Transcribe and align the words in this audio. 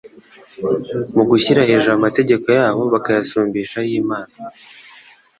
mu 1.15 1.23
gushyira 1.29 1.67
hejuru 1.69 1.93
amategeko 1.97 2.47
yabo 2.59 2.81
bakayasumbisha 2.93 3.77
ay'Imana, 3.87 4.33